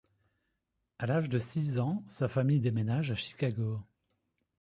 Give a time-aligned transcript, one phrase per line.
[0.97, 3.83] À l'âge de six ans, sa famille déménage à Chicago.